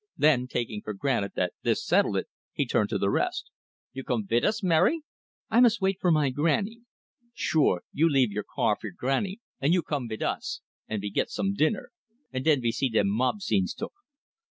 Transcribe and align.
Then, 0.17 0.47
taking 0.47 0.81
for 0.81 0.95
granted 0.95 1.33
that 1.35 1.53
this 1.61 1.85
settled 1.85 2.17
it, 2.17 2.27
he 2.53 2.65
turned 2.65 2.89
to 2.89 2.97
the 2.97 3.11
rest. 3.11 3.51
"You 3.93 4.03
come 4.03 4.25
vit 4.25 4.43
us, 4.43 4.63
Mary?" 4.63 5.01
"I 5.51 5.59
must 5.59 5.79
wait 5.79 5.99
for 6.01 6.09
my 6.09 6.31
grannie." 6.31 6.79
"Sure, 7.35 7.83
you 7.93 8.09
leave 8.09 8.31
your 8.31 8.45
car 8.55 8.75
fer 8.81 8.89
grannie, 8.89 9.41
and 9.59 9.73
you 9.73 9.83
come 9.83 10.07
vit 10.09 10.23
us, 10.23 10.61
and 10.87 11.03
we 11.03 11.11
git 11.11 11.29
some 11.29 11.53
dinner, 11.53 11.91
and 12.31 12.43
den 12.43 12.61
we 12.61 12.71
see 12.71 12.89
dem 12.89 13.09
mob 13.09 13.43
scenes 13.43 13.75
took. 13.75 13.93